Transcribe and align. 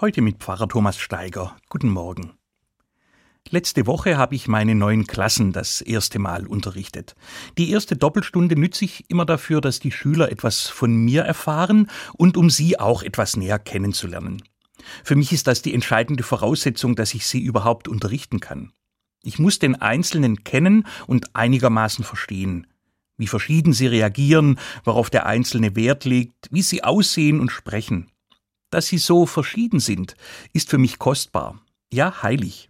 Heute 0.00 0.22
mit 0.22 0.36
Pfarrer 0.38 0.68
Thomas 0.68 0.96
Steiger. 0.96 1.56
Guten 1.68 1.88
Morgen. 1.88 2.34
Letzte 3.50 3.88
Woche 3.88 4.16
habe 4.16 4.36
ich 4.36 4.46
meine 4.46 4.76
neuen 4.76 5.08
Klassen 5.08 5.52
das 5.52 5.80
erste 5.80 6.20
Mal 6.20 6.46
unterrichtet. 6.46 7.16
Die 7.56 7.72
erste 7.72 7.96
Doppelstunde 7.96 8.54
nütze 8.54 8.84
ich 8.84 9.10
immer 9.10 9.26
dafür, 9.26 9.60
dass 9.60 9.80
die 9.80 9.90
Schüler 9.90 10.30
etwas 10.30 10.68
von 10.68 10.94
mir 10.94 11.22
erfahren 11.22 11.90
und 12.12 12.36
um 12.36 12.48
sie 12.48 12.78
auch 12.78 13.02
etwas 13.02 13.36
näher 13.36 13.58
kennenzulernen. 13.58 14.40
Für 15.02 15.16
mich 15.16 15.32
ist 15.32 15.48
das 15.48 15.62
die 15.62 15.74
entscheidende 15.74 16.22
Voraussetzung, 16.22 16.94
dass 16.94 17.12
ich 17.12 17.26
sie 17.26 17.40
überhaupt 17.40 17.88
unterrichten 17.88 18.38
kann. 18.38 18.70
Ich 19.24 19.40
muss 19.40 19.58
den 19.58 19.74
Einzelnen 19.74 20.44
kennen 20.44 20.86
und 21.08 21.34
einigermaßen 21.34 22.04
verstehen. 22.04 22.68
Wie 23.16 23.26
verschieden 23.26 23.72
sie 23.72 23.88
reagieren, 23.88 24.60
worauf 24.84 25.10
der 25.10 25.26
Einzelne 25.26 25.74
Wert 25.74 26.04
legt, 26.04 26.46
wie 26.52 26.62
sie 26.62 26.84
aussehen 26.84 27.40
und 27.40 27.50
sprechen. 27.50 28.12
Dass 28.70 28.86
sie 28.86 28.98
so 28.98 29.26
verschieden 29.26 29.80
sind, 29.80 30.14
ist 30.52 30.68
für 30.70 30.78
mich 30.78 30.98
kostbar, 30.98 31.60
ja 31.90 32.22
heilig. 32.22 32.68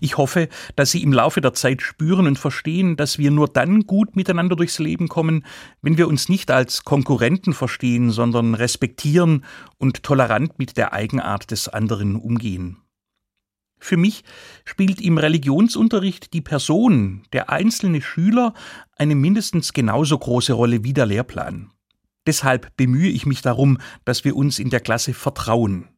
Ich 0.00 0.16
hoffe, 0.16 0.48
dass 0.74 0.92
Sie 0.92 1.02
im 1.02 1.12
Laufe 1.12 1.42
der 1.42 1.52
Zeit 1.52 1.82
spüren 1.82 2.26
und 2.26 2.38
verstehen, 2.38 2.96
dass 2.96 3.18
wir 3.18 3.30
nur 3.30 3.46
dann 3.48 3.82
gut 3.82 4.16
miteinander 4.16 4.56
durchs 4.56 4.78
Leben 4.78 5.08
kommen, 5.08 5.44
wenn 5.82 5.98
wir 5.98 6.08
uns 6.08 6.28
nicht 6.28 6.50
als 6.50 6.84
Konkurrenten 6.84 7.52
verstehen, 7.52 8.10
sondern 8.10 8.54
respektieren 8.54 9.44
und 9.76 10.02
tolerant 10.02 10.58
mit 10.58 10.78
der 10.78 10.94
Eigenart 10.94 11.50
des 11.50 11.68
anderen 11.68 12.16
umgehen. 12.16 12.78
Für 13.78 13.98
mich 13.98 14.24
spielt 14.64 15.02
im 15.02 15.18
Religionsunterricht 15.18 16.32
die 16.32 16.40
Person, 16.40 17.24
der 17.34 17.50
einzelne 17.50 18.00
Schüler, 18.00 18.54
eine 18.96 19.14
mindestens 19.14 19.74
genauso 19.74 20.16
große 20.16 20.54
Rolle 20.54 20.82
wie 20.82 20.94
der 20.94 21.04
Lehrplan. 21.04 21.70
Deshalb 22.26 22.76
bemühe 22.76 23.08
ich 23.08 23.26
mich 23.26 23.42
darum, 23.42 23.78
dass 24.04 24.24
wir 24.24 24.36
uns 24.36 24.58
in 24.58 24.70
der 24.70 24.80
Klasse 24.80 25.14
vertrauen. 25.14 25.88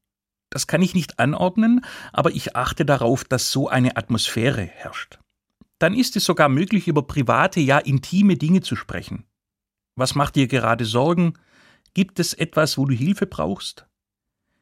Das 0.50 0.66
kann 0.66 0.82
ich 0.82 0.94
nicht 0.94 1.18
anordnen, 1.18 1.84
aber 2.12 2.30
ich 2.30 2.56
achte 2.56 2.84
darauf, 2.84 3.24
dass 3.24 3.50
so 3.50 3.68
eine 3.68 3.96
Atmosphäre 3.96 4.62
herrscht. 4.62 5.18
Dann 5.78 5.94
ist 5.94 6.16
es 6.16 6.24
sogar 6.24 6.48
möglich, 6.48 6.88
über 6.88 7.02
private, 7.02 7.60
ja 7.60 7.78
intime 7.78 8.36
Dinge 8.36 8.62
zu 8.62 8.74
sprechen. 8.74 9.24
Was 9.94 10.14
macht 10.14 10.36
dir 10.36 10.46
gerade 10.46 10.84
Sorgen? 10.84 11.34
Gibt 11.94 12.20
es 12.20 12.34
etwas, 12.34 12.78
wo 12.78 12.86
du 12.86 12.94
Hilfe 12.94 13.26
brauchst? 13.26 13.86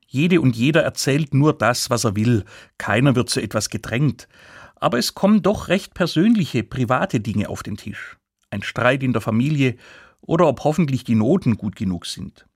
Jede 0.07 0.41
und 0.41 0.57
jeder 0.57 0.83
erzählt 0.83 1.35
nur 1.35 1.53
das, 1.53 1.91
was 1.91 2.05
er 2.05 2.17
will, 2.17 2.45
keiner 2.79 3.17
wird 3.17 3.29
zu 3.29 3.41
etwas 3.41 3.71
gedrängt, 3.71 4.29
aber 4.77 4.99
es 4.99 5.15
kommen 5.15 5.43
doch 5.43 5.69
recht 5.69 5.95
persönliche, 5.95 6.63
private 6.63 7.21
Dinge 7.21 7.49
auf 7.49 7.63
den 7.63 7.77
Tisch. 7.77 8.17
Ein 8.51 8.63
Streit 8.63 9.03
in 9.03 9.13
der 9.13 9.21
Familie 9.21 9.77
oder 10.27 10.47
ob 10.47 10.65
hoffentlich 10.65 11.05
die 11.05 11.15
Noten 11.15 11.57
gut 11.57 11.77
genug 11.77 12.07
sind. 12.07 12.47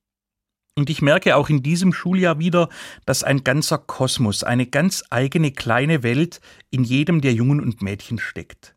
Und 0.76 0.88
ich 0.88 1.02
merke 1.02 1.36
auch 1.36 1.48
in 1.48 1.62
diesem 1.62 1.92
Schuljahr 1.92 2.38
wieder, 2.38 2.68
dass 3.04 3.24
ein 3.24 3.44
ganzer 3.44 3.78
Kosmos, 3.78 4.44
eine 4.44 4.66
ganz 4.66 5.04
eigene 5.10 5.50
kleine 5.50 6.02
Welt 6.02 6.40
in 6.70 6.84
jedem 6.84 7.20
der 7.20 7.34
Jungen 7.34 7.60
und 7.60 7.82
Mädchen 7.82 8.18
steckt. 8.18 8.76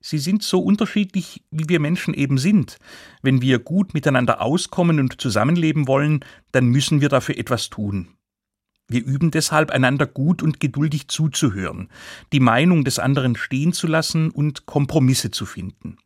Sie 0.00 0.18
sind 0.18 0.42
so 0.42 0.60
unterschiedlich, 0.60 1.42
wie 1.50 1.68
wir 1.68 1.80
Menschen 1.80 2.14
eben 2.14 2.38
sind. 2.38 2.78
Wenn 3.22 3.42
wir 3.42 3.58
gut 3.58 3.92
miteinander 3.92 4.40
auskommen 4.40 5.00
und 5.00 5.20
zusammenleben 5.20 5.88
wollen, 5.88 6.24
dann 6.52 6.66
müssen 6.66 7.00
wir 7.00 7.08
dafür 7.08 7.36
etwas 7.36 7.70
tun. 7.70 8.16
Wir 8.88 9.04
üben 9.04 9.32
deshalb 9.32 9.72
einander 9.72 10.06
gut 10.06 10.44
und 10.44 10.60
geduldig 10.60 11.08
zuzuhören, 11.08 11.88
die 12.32 12.38
Meinung 12.38 12.84
des 12.84 13.00
anderen 13.00 13.34
stehen 13.34 13.72
zu 13.72 13.88
lassen 13.88 14.30
und 14.30 14.66
Kompromisse 14.66 15.32
zu 15.32 15.44
finden. 15.44 15.98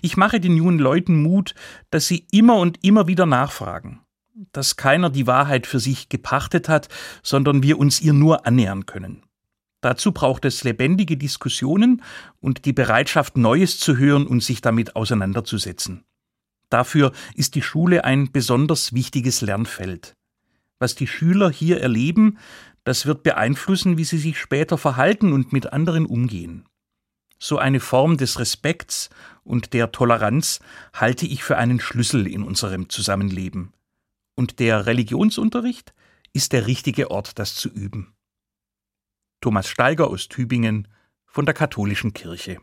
Ich 0.00 0.16
mache 0.16 0.40
den 0.40 0.56
jungen 0.56 0.78
Leuten 0.78 1.22
Mut, 1.22 1.54
dass 1.90 2.06
sie 2.06 2.26
immer 2.30 2.56
und 2.56 2.84
immer 2.84 3.06
wieder 3.06 3.26
nachfragen, 3.26 4.00
dass 4.52 4.76
keiner 4.76 5.10
die 5.10 5.26
Wahrheit 5.26 5.66
für 5.66 5.80
sich 5.80 6.08
gepachtet 6.08 6.68
hat, 6.68 6.88
sondern 7.22 7.62
wir 7.62 7.78
uns 7.78 8.00
ihr 8.00 8.12
nur 8.12 8.46
annähern 8.46 8.86
können. 8.86 9.22
Dazu 9.82 10.12
braucht 10.12 10.44
es 10.44 10.62
lebendige 10.62 11.16
Diskussionen 11.16 12.02
und 12.40 12.64
die 12.64 12.72
Bereitschaft, 12.72 13.36
Neues 13.36 13.78
zu 13.78 13.96
hören 13.96 14.26
und 14.26 14.42
sich 14.42 14.60
damit 14.60 14.94
auseinanderzusetzen. 14.94 16.04
Dafür 16.70 17.12
ist 17.34 17.56
die 17.56 17.62
Schule 17.62 18.04
ein 18.04 18.32
besonders 18.32 18.94
wichtiges 18.94 19.40
Lernfeld. 19.40 20.14
Was 20.78 20.94
die 20.94 21.06
Schüler 21.06 21.50
hier 21.50 21.80
erleben, 21.80 22.38
das 22.84 23.06
wird 23.06 23.24
beeinflussen, 23.24 23.98
wie 23.98 24.04
sie 24.04 24.18
sich 24.18 24.38
später 24.38 24.78
verhalten 24.78 25.32
und 25.32 25.52
mit 25.52 25.72
anderen 25.72 26.06
umgehen. 26.06 26.64
So 27.44 27.58
eine 27.58 27.80
Form 27.80 28.18
des 28.18 28.38
Respekts 28.38 29.10
und 29.42 29.72
der 29.72 29.90
Toleranz 29.90 30.60
halte 30.94 31.26
ich 31.26 31.42
für 31.42 31.56
einen 31.56 31.80
Schlüssel 31.80 32.28
in 32.28 32.44
unserem 32.44 32.88
Zusammenleben. 32.88 33.72
Und 34.36 34.60
der 34.60 34.86
Religionsunterricht 34.86 35.92
ist 36.32 36.52
der 36.52 36.68
richtige 36.68 37.10
Ort, 37.10 37.40
das 37.40 37.56
zu 37.56 37.68
üben. 37.68 38.14
Thomas 39.40 39.66
Steiger 39.66 40.06
aus 40.06 40.28
Tübingen 40.28 40.86
von 41.26 41.44
der 41.44 41.52
Katholischen 41.52 42.12
Kirche 42.12 42.60